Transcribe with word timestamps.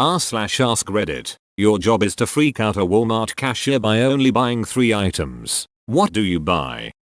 r 0.00 0.18
slash 0.18 0.60
ask 0.60 0.86
reddit. 0.86 1.36
Your 1.58 1.78
job 1.78 2.02
is 2.02 2.16
to 2.16 2.26
freak 2.26 2.58
out 2.58 2.78
a 2.78 2.80
Walmart 2.80 3.36
cashier 3.36 3.78
by 3.78 4.00
only 4.00 4.30
buying 4.30 4.64
3 4.64 4.94
items. 4.94 5.66
What 5.84 6.14
do 6.14 6.22
you 6.22 6.40
buy? 6.40 6.92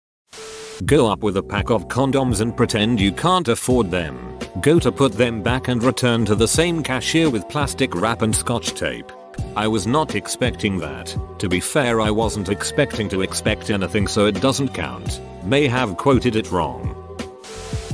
Go 0.84 1.08
up 1.08 1.20
with 1.20 1.36
a 1.36 1.42
pack 1.42 1.70
of 1.70 1.86
condoms 1.86 2.40
and 2.40 2.56
pretend 2.56 3.00
you 3.00 3.12
can't 3.12 3.46
afford 3.46 3.92
them. 3.92 4.36
Go 4.62 4.80
to 4.80 4.90
put 4.90 5.12
them 5.12 5.44
back 5.44 5.68
and 5.68 5.80
return 5.80 6.24
to 6.24 6.34
the 6.34 6.48
same 6.48 6.82
cashier 6.82 7.30
with 7.30 7.48
plastic 7.48 7.94
wrap 7.94 8.22
and 8.22 8.34
scotch 8.34 8.74
tape. 8.74 9.12
I 9.54 9.68
was 9.68 9.86
not 9.86 10.16
expecting 10.16 10.78
that. 10.78 11.16
To 11.38 11.48
be 11.48 11.60
fair 11.60 12.00
I 12.00 12.10
wasn't 12.10 12.48
expecting 12.48 13.08
to 13.10 13.22
expect 13.22 13.70
anything 13.70 14.08
so 14.08 14.26
it 14.26 14.40
doesn't 14.40 14.74
count. 14.74 15.20
May 15.44 15.68
have 15.68 15.96
quoted 15.96 16.34
it 16.34 16.50
wrong. 16.50 16.96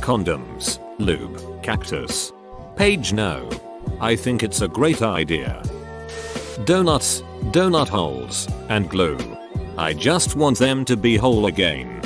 Condoms, 0.00 0.78
lube, 0.98 1.62
cactus. 1.62 2.32
Page 2.76 3.12
no. 3.12 3.50
I 4.00 4.16
think 4.16 4.42
it's 4.42 4.60
a 4.60 4.68
great 4.68 5.02
idea. 5.02 5.62
Donuts, 6.64 7.22
donut 7.52 7.88
holes, 7.88 8.48
and 8.68 8.88
glue. 8.88 9.18
I 9.76 9.92
just 9.92 10.36
want 10.36 10.58
them 10.58 10.84
to 10.86 10.96
be 10.96 11.16
whole 11.16 11.46
again. 11.46 12.02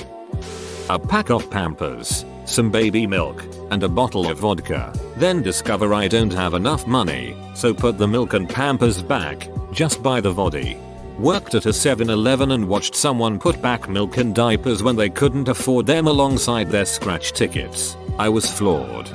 A 0.91 0.99
pack 0.99 1.31
of 1.31 1.51
Pampers, 1.51 2.25
some 2.45 2.71
baby 2.71 3.07
milk, 3.07 3.45
and 3.71 3.83
a 3.83 3.89
bottle 3.89 4.31
of 4.31 4.39
vodka. 4.39 4.93
Then 5.17 5.43
discover 5.43 5.93
I 5.93 6.09
don't 6.09 6.33
have 6.33 6.55
enough 6.55 6.87
money, 6.87 7.37
so 7.55 7.75
put 7.75 7.99
the 7.99 8.09
milk 8.09 8.33
and 8.33 8.49
Pampers 8.49 9.03
back, 9.03 9.49
just 9.73 10.03
buy 10.03 10.21
the 10.21 10.33
voddy. 10.33 10.79
Worked 11.19 11.55
at 11.57 11.67
a 11.67 11.71
7-Eleven 11.71 12.53
and 12.53 12.69
watched 12.69 12.95
someone 12.95 13.39
put 13.39 13.61
back 13.61 13.89
milk 13.89 14.19
and 14.19 14.35
diapers 14.35 14.83
when 14.83 14.97
they 14.97 15.11
couldn't 15.11 15.49
afford 15.49 15.85
them 15.85 16.07
alongside 16.07 16.71
their 16.71 16.87
scratch 16.87 17.33
tickets. 17.33 17.97
I 18.19 18.29
was 18.29 18.51
floored. 18.51 19.11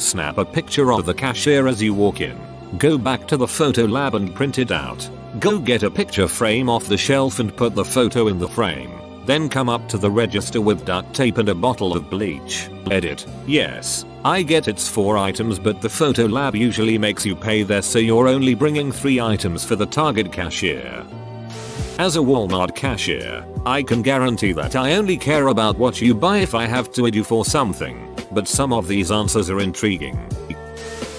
Snap 0.00 0.38
a 0.38 0.44
picture 0.46 0.94
of 0.94 1.04
the 1.04 1.12
cashier 1.12 1.68
as 1.68 1.82
you 1.82 1.92
walk 1.92 2.22
in. 2.22 2.34
Go 2.78 2.96
back 2.96 3.28
to 3.28 3.36
the 3.36 3.46
photo 3.46 3.84
lab 3.84 4.14
and 4.14 4.34
print 4.34 4.58
it 4.58 4.72
out. 4.72 5.08
Go 5.38 5.58
get 5.58 5.82
a 5.82 5.90
picture 5.90 6.26
frame 6.26 6.70
off 6.70 6.86
the 6.86 6.96
shelf 6.96 7.38
and 7.38 7.54
put 7.54 7.74
the 7.74 7.84
photo 7.84 8.28
in 8.28 8.38
the 8.38 8.48
frame. 8.48 8.98
Then 9.26 9.50
come 9.50 9.68
up 9.68 9.86
to 9.88 9.98
the 9.98 10.10
register 10.10 10.62
with 10.62 10.86
duct 10.86 11.12
tape 11.14 11.36
and 11.36 11.50
a 11.50 11.54
bottle 11.54 11.94
of 11.94 12.08
bleach. 12.08 12.70
Edit. 12.90 13.26
Yes, 13.46 14.06
I 14.24 14.42
get 14.42 14.68
it's 14.68 14.88
4 14.88 15.18
items 15.18 15.58
but 15.58 15.82
the 15.82 15.90
photo 15.90 16.24
lab 16.24 16.56
usually 16.56 16.96
makes 16.96 17.26
you 17.26 17.36
pay 17.36 17.62
there 17.62 17.82
so 17.82 17.98
you're 17.98 18.26
only 18.26 18.54
bringing 18.54 18.90
3 18.90 19.20
items 19.20 19.66
for 19.66 19.76
the 19.76 19.86
target 19.86 20.32
cashier. 20.32 21.04
As 21.98 22.16
a 22.16 22.20
Walmart 22.20 22.74
cashier, 22.74 23.44
I 23.66 23.82
can 23.82 24.00
guarantee 24.00 24.52
that 24.52 24.74
I 24.74 24.94
only 24.94 25.18
care 25.18 25.48
about 25.48 25.76
what 25.76 26.00
you 26.00 26.14
buy 26.14 26.38
if 26.38 26.54
I 26.54 26.64
have 26.64 26.90
to 26.92 27.06
aid 27.06 27.14
you 27.14 27.22
for 27.22 27.44
something, 27.44 28.09
but 28.32 28.48
some 28.48 28.72
of 28.72 28.88
these 28.88 29.10
answers 29.10 29.50
are 29.50 29.60
intriguing. 29.60 30.18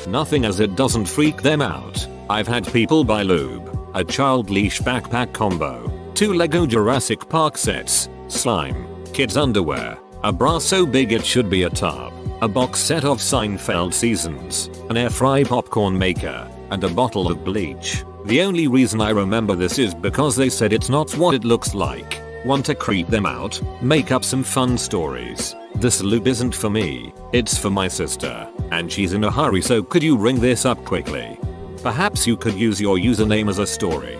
Nothing 0.07 0.45
as 0.45 0.59
it 0.59 0.75
doesn't 0.75 1.05
freak 1.05 1.41
them 1.41 1.61
out. 1.61 2.07
I've 2.29 2.47
had 2.47 2.71
people 2.71 3.03
buy 3.03 3.23
lube, 3.23 3.77
a 3.93 4.03
child 4.03 4.49
leash 4.49 4.79
backpack 4.81 5.33
combo, 5.33 5.91
two 6.13 6.33
Lego 6.33 6.65
Jurassic 6.65 7.27
Park 7.29 7.57
sets, 7.57 8.09
slime, 8.27 8.85
kids 9.13 9.37
underwear, 9.37 9.97
a 10.23 10.31
bra 10.31 10.59
so 10.59 10.85
big 10.85 11.11
it 11.11 11.25
should 11.25 11.49
be 11.49 11.63
a 11.63 11.69
tub, 11.69 12.13
a 12.41 12.47
box 12.47 12.79
set 12.79 13.03
of 13.05 13.17
Seinfeld 13.17 13.93
seasons, 13.93 14.69
an 14.89 14.97
air 14.97 15.09
fry 15.09 15.43
popcorn 15.43 15.97
maker, 15.97 16.49
and 16.69 16.83
a 16.83 16.89
bottle 16.89 17.29
of 17.29 17.43
bleach. 17.43 18.03
The 18.25 18.41
only 18.41 18.67
reason 18.67 19.01
I 19.01 19.09
remember 19.09 19.55
this 19.55 19.79
is 19.79 19.93
because 19.93 20.35
they 20.35 20.49
said 20.49 20.73
it's 20.73 20.89
not 20.89 21.17
what 21.17 21.33
it 21.33 21.43
looks 21.43 21.73
like. 21.73 22.21
Want 22.43 22.65
to 22.65 22.73
creep 22.73 23.07
them 23.07 23.27
out? 23.27 23.61
Make 23.83 24.11
up 24.11 24.23
some 24.23 24.43
fun 24.43 24.75
stories. 24.75 25.55
This 25.75 26.01
loop 26.01 26.25
isn't 26.25 26.55
for 26.55 26.71
me, 26.71 27.13
it's 27.33 27.55
for 27.55 27.69
my 27.69 27.87
sister, 27.87 28.49
and 28.71 28.91
she's 28.91 29.13
in 29.13 29.23
a 29.23 29.31
hurry 29.31 29.61
so 29.61 29.83
could 29.83 30.01
you 30.01 30.17
ring 30.17 30.39
this 30.39 30.65
up 30.65 30.83
quickly? 30.83 31.37
Perhaps 31.83 32.25
you 32.25 32.35
could 32.35 32.55
use 32.55 32.81
your 32.81 32.97
username 32.97 33.47
as 33.47 33.59
a 33.59 33.67
story. 33.67 34.17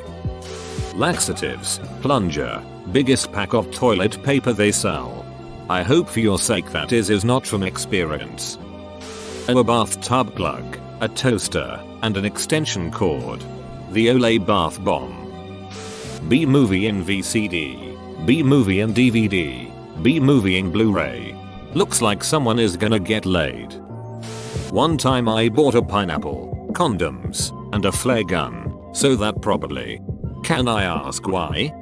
Laxatives, 0.94 1.80
plunger, 2.02 2.64
biggest 2.92 3.32
pack 3.32 3.56
of 3.56 3.72
toilet 3.72 4.22
paper 4.24 4.54
they 4.54 4.72
sell. 4.72 5.26
I 5.68 5.82
hope 5.82 6.08
for 6.08 6.20
your 6.20 6.38
sake 6.38 6.72
that 6.74 6.92
is 6.92 7.10
is 7.10 7.26
not 7.26 7.48
from 7.48 7.64
experience. 7.64 8.60
A 9.48 9.64
bathtub 9.64 10.36
plug, 10.36 10.78
a 11.00 11.08
toaster, 11.08 11.84
and 12.04 12.16
an 12.18 12.26
extension 12.26 12.92
cord. 12.92 13.44
The 13.90 14.08
Olay 14.10 14.46
bath 14.46 14.84
bomb. 14.84 15.18
Bee 16.30 16.46
Movie 16.46 16.86
in 16.86 17.04
VCD. 17.04 17.81
Bee 18.26 18.44
Movie 18.44 18.82
and 18.82 18.96
DVD. 18.96 19.72
Bee 20.04 20.20
Movie 20.20 20.60
in 20.60 20.72
Blu-ray. 20.72 21.36
Looks 21.74 22.02
like 22.02 22.24
someone 22.24 22.60
is 22.60 22.78
gonna 22.78 23.00
get 23.00 23.26
laid. 23.26 23.74
One 24.70 24.96
time 24.98 25.28
I 25.28 25.50
bought 25.50 25.74
a 25.74 25.82
pineapple, 25.82 26.70
condoms, 26.74 27.52
and 27.74 27.86
a 27.86 27.92
flare 27.92 28.24
gun, 28.24 28.90
so 28.94 29.16
that 29.16 29.42
probably 29.42 30.00
can 30.44 30.68
I 30.68 30.84
ask 30.84 31.28
why? 31.28 31.74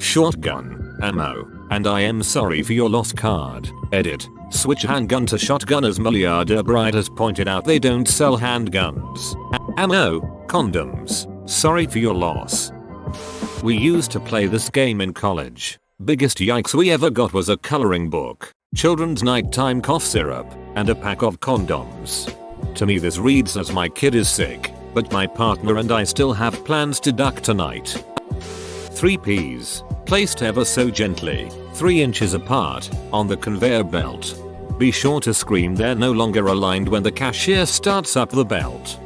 Shotgun, 0.00 0.98
ammo, 1.02 1.48
and 1.70 1.86
I 1.86 2.02
am 2.02 2.22
sorry 2.22 2.62
for 2.62 2.72
your 2.72 2.88
lost 2.88 3.16
card. 3.16 3.68
Edit. 3.92 4.28
Switch 4.50 4.82
handgun 4.82 5.26
to 5.26 5.38
shotgun 5.38 5.84
as 5.84 5.98
Miliarder 5.98 6.64
Bright 6.64 6.94
has 6.94 7.08
pointed 7.08 7.48
out 7.48 7.64
they 7.64 7.78
don't 7.78 8.08
sell 8.08 8.38
handguns. 8.38 9.34
A 9.54 9.80
ammo, 9.80 10.20
condoms. 10.46 11.26
Sorry 11.48 11.86
for 11.86 11.98
your 11.98 12.14
loss. 12.14 12.70
We 13.62 13.76
used 13.76 14.12
to 14.12 14.20
play 14.20 14.46
this 14.46 14.70
game 14.70 15.00
in 15.00 15.12
college. 15.12 15.78
Biggest 16.04 16.38
yikes 16.38 16.74
we 16.74 16.90
ever 16.92 17.10
got 17.10 17.32
was 17.32 17.48
a 17.48 17.56
coloring 17.56 18.08
book, 18.08 18.52
children's 18.76 19.24
nighttime 19.24 19.82
cough 19.82 20.04
syrup, 20.04 20.46
and 20.76 20.88
a 20.88 20.94
pack 20.94 21.22
of 21.22 21.40
condoms. 21.40 22.32
To 22.76 22.86
me 22.86 22.98
this 22.98 23.18
reads 23.18 23.56
as 23.56 23.72
my 23.72 23.88
kid 23.88 24.14
is 24.14 24.28
sick 24.28 24.72
but 24.94 25.12
my 25.12 25.26
partner 25.26 25.76
and 25.76 25.92
I 25.92 26.04
still 26.04 26.32
have 26.32 26.64
plans 26.64 27.00
to 27.00 27.12
duck 27.12 27.40
tonight. 27.40 28.02
3 28.40 29.16
peas, 29.18 29.82
placed 30.06 30.42
ever 30.42 30.64
so 30.64 30.90
gently, 30.90 31.50
3 31.74 32.02
inches 32.02 32.34
apart, 32.34 32.88
on 33.12 33.26
the 33.26 33.36
conveyor 33.36 33.84
belt. 33.84 34.34
Be 34.78 34.90
sure 34.90 35.20
to 35.20 35.34
scream 35.34 35.74
they're 35.74 35.94
no 35.94 36.12
longer 36.12 36.46
aligned 36.46 36.88
when 36.88 37.02
the 37.02 37.12
cashier 37.12 37.66
starts 37.66 38.16
up 38.16 38.30
the 38.30 38.44
belt. 38.44 38.98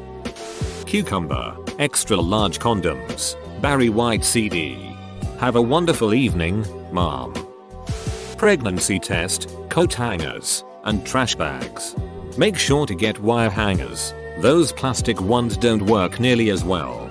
Cucumber, 0.87 1.57
extra 1.79 2.17
large 2.17 2.59
condoms, 2.59 3.37
Barry 3.61 3.89
White 3.89 4.25
CD. 4.25 4.75
Have 5.39 5.57
a 5.57 5.63
wonderful 5.63 6.15
evening, 6.15 6.65
mom. 6.93 7.35
Pregnancy 8.37 8.99
test, 8.99 9.49
coat 9.69 9.95
hangers, 9.95 10.65
and 10.85 11.07
trash 11.07 11.35
bags. 11.35 11.95
Make 12.37 12.57
sure 12.57 12.87
to 12.87 12.95
get 12.95 13.21
wire 13.21 13.51
hangers. 13.51 14.15
Those 14.39 14.73
plastic 14.73 15.21
ones 15.21 15.57
don't 15.57 15.83
work 15.83 16.19
nearly 16.19 16.51
as 16.51 16.65
well. 16.65 17.11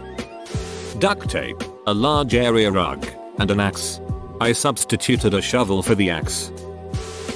Duct 0.99 1.29
tape, 1.29 1.61
a 1.87 1.93
large 1.93 2.35
area 2.35 2.71
rug, 2.71 3.07
and 3.39 3.49
an 3.49 3.59
axe. 3.59 4.01
I 4.39 4.51
substituted 4.51 5.33
a 5.33 5.41
shovel 5.41 5.81
for 5.83 5.95
the 5.95 6.09
axe. 6.09 6.51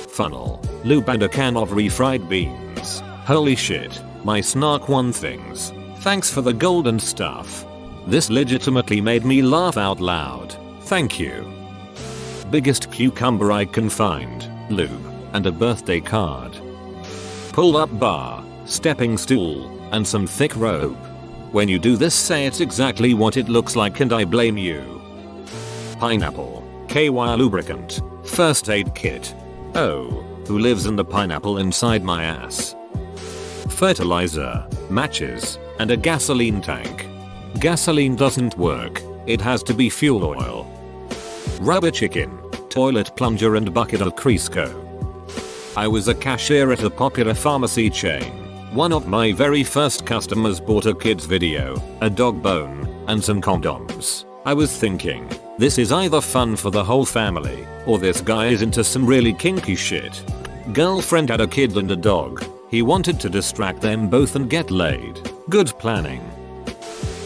Funnel, 0.10 0.62
lube 0.84 1.10
and 1.10 1.24
a 1.24 1.30
can 1.30 1.58
of 1.58 1.72
refried 1.72 2.28
beans. 2.30 3.02
Holy 3.26 3.56
shit, 3.56 4.02
my 4.24 4.42
snark 4.42 4.90
one 4.90 5.12
things. 5.12 5.72
Thanks 6.06 6.30
for 6.30 6.42
the 6.42 6.54
golden 6.54 7.00
stuff. 7.00 7.66
This 8.06 8.30
legitimately 8.30 9.02
made 9.02 9.26
me 9.26 9.42
laugh 9.42 9.76
out 9.76 10.00
loud. 10.00 10.56
Thank 10.82 11.20
you. 11.20 11.52
Biggest 12.52 12.92
cucumber 12.92 13.52
I 13.52 13.66
can 13.66 13.90
find, 13.90 14.48
lube, 14.70 15.12
and 15.34 15.48
a 15.48 15.52
birthday 15.52 16.00
card. 16.00 16.60
Pull 17.54 17.76
up 17.76 17.90
bar, 17.98 18.46
stepping 18.66 19.18
stool, 19.18 19.68
and 19.92 20.06
some 20.06 20.28
thick 20.28 20.56
rope. 20.56 20.96
When 21.52 21.68
you 21.68 21.80
do 21.80 21.98
this 21.98 22.14
say 22.14 22.46
it's 22.46 22.60
exactly 22.60 23.16
what 23.16 23.36
it 23.36 23.50
looks 23.50 23.76
like 23.76 24.00
and 24.00 24.14
I 24.14 24.26
blame 24.26 24.60
you. 24.60 25.02
Pineapple, 26.00 26.64
KY 26.88 27.10
lubricant, 27.10 28.00
first 28.24 28.70
aid 28.70 28.94
kit. 28.94 29.34
Oh, 29.74 30.24
who 30.46 30.60
lives 30.60 30.86
in 30.86 30.98
the 30.98 31.04
pineapple 31.04 31.58
inside 31.58 32.04
my 32.04 32.26
ass? 32.26 32.76
Fertilizer, 33.70 34.68
matches, 34.92 35.58
and 35.80 35.92
a 35.92 35.98
gasoline 35.98 36.62
tank. 36.62 37.08
Gasoline 37.60 38.16
doesn't 38.16 38.58
work, 38.58 39.02
it 39.26 39.42
has 39.42 39.64
to 39.64 39.74
be 39.74 39.90
fuel 39.90 40.24
oil. 40.26 40.66
Rubber 41.62 41.92
chicken, 41.92 42.38
toilet 42.70 43.16
plunger 43.16 43.56
and 43.56 43.74
bucket 43.74 44.02
of 44.02 44.16
Crisco. 44.16 44.68
I 45.78 45.88
was 45.88 46.08
a 46.08 46.16
cashier 46.16 46.72
at 46.72 46.84
a 46.84 46.90
popular 46.90 47.34
pharmacy 47.34 47.90
chain. 47.90 48.32
One 48.74 48.94
of 48.94 49.08
my 49.08 49.32
very 49.32 49.64
first 49.64 50.06
customers 50.06 50.60
bought 50.60 50.86
a 50.86 50.94
kid's 50.94 51.26
video, 51.26 51.82
a 52.02 52.10
dog 52.10 52.42
bone, 52.42 52.88
and 53.08 53.24
some 53.24 53.42
condoms. 53.42 54.26
I 54.46 54.54
was 54.54 54.76
thinking, 54.76 55.30
this 55.58 55.78
is 55.78 55.92
either 55.92 56.22
fun 56.22 56.56
for 56.56 56.70
the 56.70 56.84
whole 56.84 57.06
family, 57.06 57.66
or 57.86 57.98
this 57.98 58.22
guy 58.22 58.48
is 58.48 58.62
into 58.62 58.84
some 58.84 59.06
really 59.06 59.34
kinky 59.34 59.76
shit. 59.76 60.24
Girlfriend 60.74 61.30
had 61.30 61.42
a 61.42 61.48
kid 61.48 61.76
and 61.78 61.90
a 61.92 61.96
dog. 61.96 62.44
He 62.70 62.82
wanted 62.82 63.20
to 63.22 63.30
distract 63.30 63.82
them 63.82 64.10
both 64.10 64.36
and 64.36 64.50
get 64.50 64.72
laid. 64.72 65.30
Good 65.50 65.74
planning. 65.80 66.22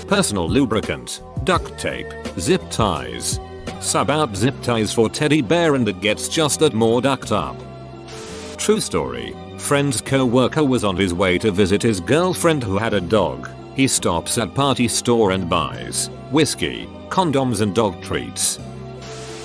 Personal 0.08 0.50
lubricant, 0.50 1.22
duct 1.44 1.78
tape, 1.80 2.12
zip 2.38 2.62
ties. 2.70 3.40
Sub 3.80 4.10
out 4.10 4.36
zip 4.36 4.56
ties 4.62 4.94
for 4.94 5.10
teddy 5.10 5.42
bear 5.42 5.76
and 5.76 5.88
it 5.88 6.02
gets 6.02 6.28
just 6.28 6.60
that 6.60 6.74
more 6.74 7.02
duct 7.02 7.32
up. 7.32 7.56
True 8.58 8.82
story. 8.82 9.36
Friend's 9.58 10.02
co-worker 10.02 10.64
was 10.64 10.84
on 10.84 10.98
his 10.98 11.14
way 11.14 11.38
to 11.38 11.52
visit 11.52 11.82
his 11.82 12.00
girlfriend 12.00 12.64
who 12.64 12.78
had 12.78 12.94
a 12.94 13.02
dog. 13.02 13.50
he 13.76 13.88
stops 13.88 14.38
at 14.38 14.54
party 14.54 14.90
store 14.90 15.32
and 15.32 15.50
buys 15.50 16.10
whiskey, 16.32 16.86
condoms 17.08 17.62
and 17.62 17.74
dog 17.74 18.02
treats. 18.02 18.60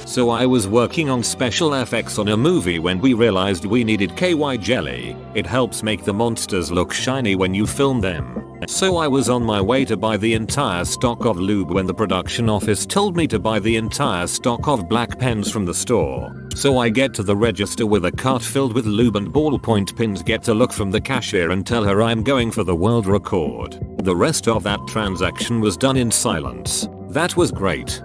So 0.07 0.31
I 0.31 0.45
was 0.45 0.67
working 0.67 1.09
on 1.09 1.23
special 1.23 1.75
effects 1.75 2.19
on 2.19 2.29
a 2.29 2.37
movie 2.37 2.81
when 2.81 3.01
we 3.01 3.15
realized 3.15 3.65
we 3.65 3.85
needed 3.85 4.17
KY 4.17 4.57
jelly. 4.59 5.17
It 5.35 5.47
helps 5.47 5.83
make 5.83 6.05
the 6.05 6.15
monsters 6.15 6.71
look 6.71 6.93
shiny 6.93 7.35
when 7.35 7.55
you 7.55 7.67
film 7.67 8.01
them. 8.01 8.45
So 8.69 8.97
I 8.97 9.09
was 9.09 9.29
on 9.29 9.43
my 9.43 9.61
way 9.61 9.85
to 9.85 9.97
buy 9.97 10.17
the 10.17 10.35
entire 10.35 10.85
stock 10.85 11.25
of 11.25 11.39
lube 11.39 11.73
when 11.73 11.87
the 11.87 11.93
production 11.93 12.49
office 12.49 12.87
told 12.87 13.17
me 13.17 13.27
to 13.27 13.39
buy 13.39 13.59
the 13.59 13.77
entire 13.77 14.27
stock 14.27 14.69
of 14.69 14.89
black 14.89 15.19
pens 15.19 15.51
from 15.51 15.67
the 15.67 15.75
store. 15.75 16.33
So 16.55 16.79
I 16.79 16.89
get 16.89 17.13
to 17.15 17.23
the 17.23 17.37
register 17.37 17.85
with 17.85 18.05
a 18.05 18.13
cart 18.13 18.43
filled 18.43 18.75
with 18.75 18.87
lube 18.87 19.17
and 19.17 19.29
ballpoint 19.29 19.97
pins 19.97 20.23
get 20.23 20.47
a 20.49 20.55
look 20.55 20.73
from 20.73 20.93
the 20.93 21.01
cashier 21.01 21.51
and 21.51 21.67
tell 21.67 21.83
her 21.85 22.01
I'm 22.01 22.23
going 22.23 22.53
for 22.53 22.63
the 22.63 22.77
world 22.77 23.07
record. 23.07 23.79
The 23.99 24.17
rest 24.17 24.47
of 24.47 24.63
that 24.63 24.87
transaction 24.87 25.61
was 25.61 25.77
done 25.77 25.97
in 25.97 26.11
silence. 26.11 26.89
That 27.09 27.37
was 27.37 27.51
great. 27.51 28.01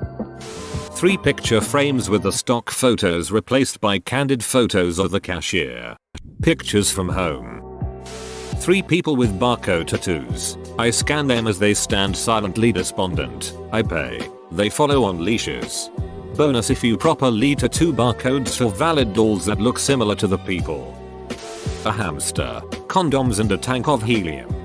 Three 0.93 1.15
picture 1.15 1.61
frames 1.61 2.09
with 2.09 2.23
the 2.23 2.31
stock 2.31 2.69
photos 2.71 3.31
replaced 3.31 3.79
by 3.79 3.99
candid 3.99 4.43
photos 4.43 4.99
of 4.99 5.11
the 5.11 5.21
cashier. 5.21 5.95
Pictures 6.41 6.91
from 6.91 7.07
home. 7.09 8.03
Three 8.57 8.81
people 8.81 9.15
with 9.15 9.39
barcode 9.39 9.87
tattoos. 9.87 10.57
I 10.77 10.89
scan 10.89 11.27
them 11.27 11.47
as 11.47 11.59
they 11.59 11.73
stand 11.73 12.15
silently 12.15 12.71
despondent. 12.71 13.53
I 13.71 13.81
pay. 13.83 14.27
They 14.51 14.69
follow 14.69 15.05
on 15.05 15.23
leashes. 15.23 15.89
Bonus 16.35 16.69
if 16.69 16.83
you 16.83 16.97
properly 16.97 17.55
tattoo 17.55 17.93
barcodes 17.93 18.57
for 18.57 18.69
valid 18.69 19.13
dolls 19.13 19.45
that 19.45 19.61
look 19.61 19.79
similar 19.79 20.15
to 20.15 20.27
the 20.27 20.37
people. 20.37 20.93
A 21.85 21.91
hamster, 21.91 22.61
condoms 22.87 23.39
and 23.39 23.51
a 23.51 23.57
tank 23.57 23.87
of 23.87 24.03
helium. 24.03 24.58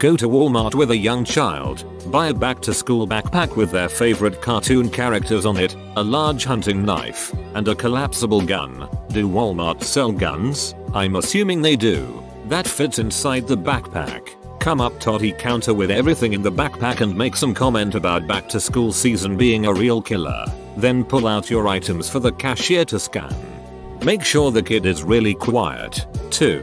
Go 0.00 0.16
to 0.16 0.30
Walmart 0.30 0.74
with 0.74 0.92
a 0.92 0.96
young 0.96 1.26
child, 1.26 1.84
buy 2.10 2.28
a 2.28 2.34
back 2.34 2.62
to 2.62 2.72
school 2.72 3.06
backpack 3.06 3.54
with 3.56 3.70
their 3.70 3.90
favorite 3.90 4.40
cartoon 4.40 4.88
characters 4.88 5.44
on 5.44 5.58
it, 5.58 5.76
a 5.96 6.02
large 6.02 6.46
hunting 6.46 6.86
knife, 6.86 7.34
and 7.52 7.68
a 7.68 7.74
collapsible 7.74 8.40
gun. 8.40 8.88
Do 9.08 9.28
Walmart 9.28 9.82
sell 9.82 10.10
guns? 10.10 10.74
I'm 10.94 11.16
assuming 11.16 11.60
they 11.60 11.76
do. 11.76 12.24
That 12.46 12.66
fits 12.66 12.98
inside 12.98 13.46
the 13.46 13.58
backpack. 13.58 14.30
Come 14.58 14.80
up 14.80 14.98
toddy 15.00 15.32
counter 15.32 15.74
with 15.74 15.90
everything 15.90 16.32
in 16.32 16.40
the 16.40 16.50
backpack 16.50 17.02
and 17.02 17.14
make 17.14 17.36
some 17.36 17.52
comment 17.52 17.94
about 17.94 18.26
back 18.26 18.48
to 18.48 18.58
school 18.58 18.94
season 18.94 19.36
being 19.36 19.66
a 19.66 19.74
real 19.74 20.00
killer. 20.00 20.46
Then 20.78 21.04
pull 21.04 21.26
out 21.26 21.50
your 21.50 21.68
items 21.68 22.08
for 22.08 22.20
the 22.20 22.32
cashier 22.32 22.86
to 22.86 22.98
scan. 22.98 23.36
Make 24.02 24.24
sure 24.24 24.50
the 24.50 24.62
kid 24.62 24.86
is 24.86 25.02
really 25.02 25.34
quiet, 25.34 26.06
too. 26.30 26.62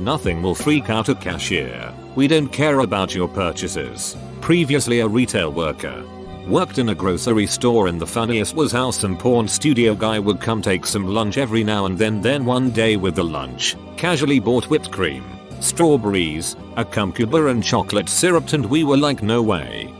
Nothing 0.00 0.40
will 0.40 0.54
freak 0.54 0.88
out 0.88 1.10
a 1.10 1.14
cashier. 1.14 1.92
We 2.14 2.28
don't 2.28 2.48
care 2.48 2.80
about 2.80 3.14
your 3.14 3.26
purchases. 3.26 4.16
Previously 4.42 5.00
a 5.00 5.08
retail 5.08 5.50
worker. 5.50 6.04
Worked 6.46 6.76
in 6.76 6.90
a 6.90 6.94
grocery 6.94 7.46
store 7.46 7.86
and 7.86 7.98
the 7.98 8.06
funniest 8.06 8.54
was 8.54 8.70
how 8.70 8.90
some 8.90 9.16
porn 9.16 9.48
studio 9.48 9.94
guy 9.94 10.18
would 10.18 10.38
come 10.38 10.60
take 10.60 10.84
some 10.84 11.06
lunch 11.06 11.38
every 11.38 11.64
now 11.64 11.86
and 11.86 11.96
then 11.96 12.20
then 12.20 12.44
one 12.44 12.70
day 12.70 12.96
with 12.96 13.14
the 13.14 13.24
lunch, 13.24 13.76
casually 13.96 14.40
bought 14.40 14.68
whipped 14.68 14.90
cream, 14.90 15.24
strawberries, 15.60 16.54
a 16.76 16.84
cucumber 16.84 17.48
and 17.48 17.64
chocolate 17.64 18.10
syrup 18.10 18.52
and 18.52 18.66
we 18.66 18.84
were 18.84 18.98
like 18.98 19.22
no 19.22 19.40
way. 19.40 19.90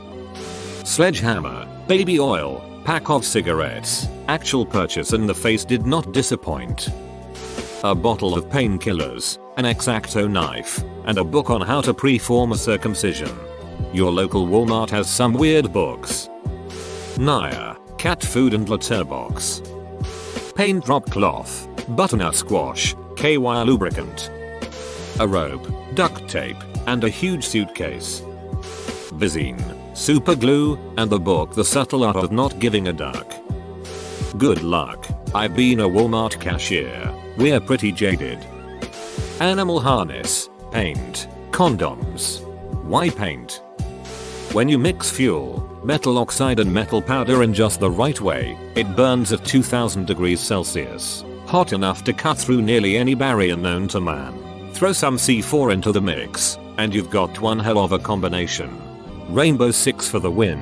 Sledgehammer, 0.85 1.67
baby 1.89 2.21
oil, 2.21 2.63
pack 2.85 3.09
of 3.09 3.25
cigarettes, 3.25 4.07
actual 4.29 4.67
purchase 4.67 5.15
and 5.15 5.27
the 5.27 5.35
face 5.35 5.65
did 5.65 5.87
not 5.87 6.13
disappoint. 6.13 6.91
A 7.85 7.97
bottle 7.97 8.39
of 8.39 8.45
painkillers, 8.45 9.39
an 9.57 9.65
X-Acto 9.65 10.31
knife, 10.31 10.85
and 11.05 11.19
a 11.19 11.25
book 11.25 11.51
on 11.51 11.61
how 11.61 11.81
to 11.81 11.93
preform 11.93 12.53
a 12.53 12.57
circumcision. 12.57 13.37
Your 13.93 14.13
local 14.13 14.47
Walmart 14.47 14.89
has 14.91 15.11
some 15.11 15.33
weird 15.33 15.73
books. 15.73 16.31
Naya, 17.19 17.75
cat 17.99 18.23
food 18.23 18.55
and 18.55 18.69
litter 18.69 19.03
box. 19.03 19.63
Paint 20.55 20.85
drop 20.85 21.11
cloth, 21.11 21.67
butternut 21.89 22.37
squash, 22.37 22.95
KY 23.17 23.65
lubricant. 23.65 24.31
A 25.19 25.27
rope, 25.27 25.67
duct 25.95 26.29
tape, 26.29 26.63
and 26.87 27.03
a 27.03 27.09
huge 27.09 27.45
suitcase. 27.45 28.23
Visine, 29.19 29.97
super 29.97 30.37
glue, 30.37 30.79
and 30.99 31.11
the 31.11 31.19
book 31.19 31.53
The 31.53 31.65
Subtle 31.65 32.05
Art 32.05 32.15
of 32.15 32.31
Not 32.31 32.61
Giving 32.61 32.87
a 32.87 32.93
Duck. 32.93 33.35
Good 34.39 34.63
luck. 34.63 35.09
I've 35.35 35.57
been 35.57 35.81
a 35.81 35.89
Walmart 35.89 36.39
cashier. 36.39 37.13
We're 37.37 37.61
pretty 37.61 37.93
jaded. 37.93 38.39
Animal 39.41 39.81
harness, 39.81 40.51
paint, 40.71 41.29
condoms. 41.51 42.43
Why 42.85 43.09
paint? 43.09 43.63
When 44.53 44.69
you 44.69 44.79
mix 44.79 45.11
fuel, 45.11 45.67
metal 45.83 46.19
oxide 46.19 46.61
and 46.61 46.73
metal 46.73 47.01
powder 47.01 47.43
in 47.43 47.55
just 47.55 47.81
the 47.81 47.91
right 47.91 48.21
way, 48.21 48.57
it 48.75 48.97
burns 48.97 49.33
at 49.33 49.47
2000 49.47 50.07
degrees 50.07 50.41
Celsius. 50.41 51.25
Hot 51.47 51.73
enough 51.73 52.05
to 52.05 52.13
cut 52.13 52.37
through 52.37 52.61
nearly 52.61 52.99
any 52.99 53.15
barrier 53.15 53.57
known 53.57 53.89
to 53.89 54.01
man. 54.01 54.39
Throw 54.75 54.93
some 54.93 55.17
C4 55.17 55.73
into 55.73 55.91
the 55.91 56.03
mix, 56.03 56.59
and 56.77 56.95
you've 56.95 57.11
got 57.11 57.41
one 57.41 57.59
hell 57.59 57.79
of 57.79 57.93
a 57.93 57.99
combination. 57.99 58.71
Rainbow 59.33 59.71
Six 59.71 60.07
for 60.07 60.19
the 60.19 60.31
win. 60.31 60.59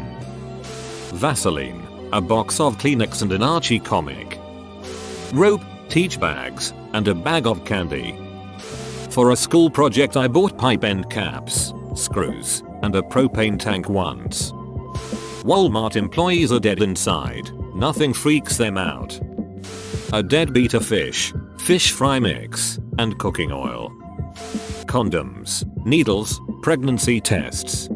Vaseline, 1.15 1.85
a 2.13 2.21
box 2.21 2.61
of 2.61 2.79
Kleenex 2.79 3.23
and 3.23 3.33
an 3.33 3.43
Archie 3.43 3.81
comic. 3.81 4.39
Rope, 5.33 5.63
teach 5.91 6.19
bags, 6.19 6.73
and 6.93 7.07
a 7.09 7.15
bag 7.15 7.47
of 7.47 7.65
candy. 7.65 8.17
For 9.11 9.33
a 9.33 9.37
school 9.37 9.69
project 9.69 10.17
I 10.17 10.29
bought 10.29 10.57
pipe 10.57 10.85
end 10.85 11.11
caps, 11.11 11.75
screws, 11.95 12.63
and 12.83 12.95
a 12.95 13.03
propane 13.03 13.59
tank 13.59 13.89
once. 13.89 14.53
Walmart 15.43 15.97
employees 15.97 16.53
are 16.53 16.61
dead 16.61 16.81
inside, 16.81 17.51
nothing 17.75 18.13
freaks 18.15 18.57
them 18.57 18.79
out. 18.79 19.19
A 20.13 20.23
dead 20.23 20.53
betta 20.53 20.81
fish, 20.81 21.33
fish 21.59 21.93
fry 21.93 22.19
mix, 22.19 22.79
and 22.99 23.19
cooking 23.19 23.53
oil. 23.53 23.91
Condoms, 24.87 25.65
needles, 25.85 26.41
pregnancy 26.63 27.21
tests. 27.21 27.89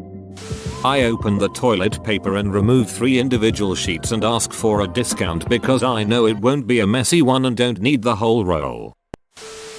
I 0.85 1.05
open 1.05 1.39
the 1.39 1.49
toilet 1.49 2.03
paper 2.03 2.35
and 2.35 2.53
remove 2.53 2.91
three 2.91 3.17
individual 3.17 3.73
sheets 3.73 4.11
and 4.11 4.23
ask 4.23 4.53
for 4.53 4.81
a 4.81 4.87
discount 4.87 5.49
because 5.49 5.81
I 5.81 6.03
know 6.03 6.27
it 6.27 6.37
won't 6.37 6.67
be 6.67 6.81
a 6.81 6.85
messy 6.85 7.23
one 7.23 7.45
and 7.45 7.57
don't 7.57 7.81
need 7.81 8.03
the 8.03 8.15
whole 8.15 8.45
roll. 8.45 8.93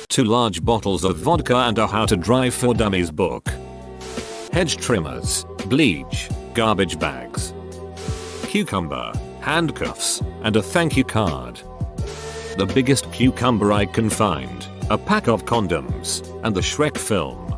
Two 0.09 0.25
large 0.25 0.65
bottles 0.65 1.05
of 1.05 1.19
vodka 1.19 1.59
and 1.59 1.79
a 1.79 1.87
How 1.87 2.07
to 2.07 2.17
Drive 2.17 2.55
for 2.55 2.75
Dummies 2.75 3.13
book. 3.13 3.49
Hedge 4.53 4.79
trimmers, 4.79 5.47
bleach, 5.67 6.29
garbage 6.55 6.99
bags. 6.99 7.55
Cucumber, 8.49 9.13
handcuffs, 9.41 10.25
and 10.43 10.57
a 10.57 10.63
thank 10.63 10.97
you 10.97 11.05
card. 11.05 11.61
The 12.59 12.69
biggest 12.75 13.13
cucumber 13.13 13.73
I 13.73 13.87
can 13.87 14.11
find, 14.11 14.67
a 14.91 14.99
pack 14.99 15.29
of 15.29 15.45
condoms, 15.45 16.29
and 16.43 16.53
the 16.53 16.63
Shrek 16.63 16.99
film. 16.99 17.57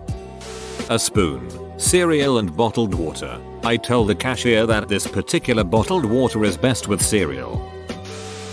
A 0.90 0.99
spoon, 0.99 1.49
cereal 1.78 2.38
and 2.38 2.54
bottled 2.54 2.92
water. 2.92 3.40
I 3.62 3.76
tell 3.76 4.04
the 4.04 4.14
cashier 4.14 4.66
that 4.66 4.88
this 4.88 5.06
particular 5.06 5.64
bottled 5.64 6.04
water 6.04 6.44
is 6.44 6.56
best 6.56 6.88
with 6.88 7.00
cereal. 7.00 7.73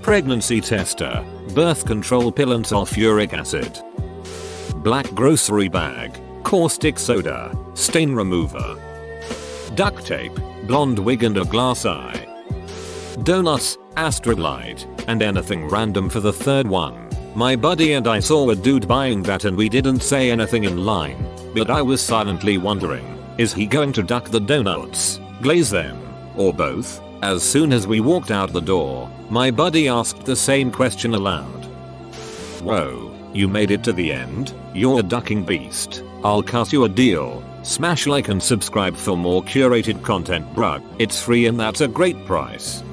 Pregnancy 0.01 0.61
tester, 0.61 1.25
birth 1.53 1.85
control 1.85 2.31
pill 2.31 2.53
and 2.53 2.63
sulfuric 2.63 3.33
acid. 3.33 3.81
Black 4.83 5.11
grocery 5.15 5.67
bag, 5.67 6.19
caustic 6.43 6.99
soda, 6.99 7.57
stain 7.73 8.13
remover. 8.13 8.79
Duct 9.73 10.05
tape, 10.05 10.35
blonde 10.67 10.99
wig 10.99 11.23
and 11.23 11.37
a 11.37 11.45
glass 11.45 11.85
eye. 11.85 12.27
Donuts, 13.23 13.77
Astroglide, 13.97 14.85
and 15.07 15.21
anything 15.21 15.67
random 15.67 16.09
for 16.09 16.19
the 16.19 16.33
third 16.33 16.67
one. 16.67 17.09
My 17.33 17.55
buddy 17.55 17.93
and 17.93 18.07
I 18.07 18.19
saw 18.19 18.49
a 18.49 18.55
dude 18.55 18.87
buying 18.87 19.23
that 19.23 19.45
and 19.45 19.57
we 19.57 19.69
didn't 19.69 20.01
say 20.01 20.29
anything 20.29 20.65
in 20.65 20.85
line, 20.85 21.25
but 21.55 21.69
I 21.69 21.81
was 21.81 22.01
silently 22.01 22.57
wondering, 22.57 23.14
is 23.37 23.53
he 23.53 23.65
going 23.65 23.91
to 23.93 24.03
duck 24.03 24.29
the 24.29 24.39
donuts, 24.39 25.19
glaze 25.41 25.69
them, 25.69 25.99
or 26.37 26.53
both? 26.53 27.01
As 27.21 27.43
soon 27.43 27.73
as 27.73 27.85
we 27.85 27.99
walked 27.99 28.31
out 28.31 28.53
the 28.53 28.61
door, 28.61 29.09
my 29.29 29.51
buddy 29.51 29.87
asked 29.89 30.25
the 30.25 30.35
same 30.35 30.71
question 30.71 31.13
aloud. 31.13 31.65
Whoa, 32.63 33.13
you 33.33 33.47
made 33.47 33.71
it 33.71 33.83
to 33.83 33.93
the 33.93 34.11
end? 34.11 34.53
You're 34.73 34.99
a 34.99 35.03
ducking 35.03 35.43
beast. 35.43 36.03
I'll 36.23 36.43
cut 36.43 36.71
you 36.71 36.85
a 36.85 36.89
deal. 36.89 37.43
Smash 37.63 38.07
like 38.07 38.29
and 38.29 38.41
subscribe 38.41 38.95
for 38.95 39.17
more 39.17 39.43
curated 39.43 40.01
content 40.03 40.45
bruh. 40.53 40.81
It's 40.97 41.21
free 41.21 41.47
and 41.47 41.59
that's 41.59 41.81
a 41.81 41.87
great 41.87 42.25
price. 42.25 42.83